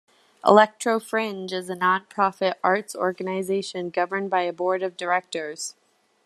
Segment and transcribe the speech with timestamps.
[0.43, 5.75] Electrofringe is a nonprofit arts organisation governed by a Board of Directors.